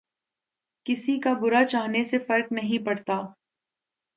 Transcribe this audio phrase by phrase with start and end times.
[0.85, 3.19] کســـی کے برا چاہنے سے فرق نہیں پڑتا